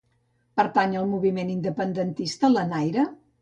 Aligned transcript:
Pertany 0.61 0.95
al 1.01 1.05
moviment 1.11 1.51
independentista 1.57 2.51
la 2.55 2.65
Naira? 2.73 3.07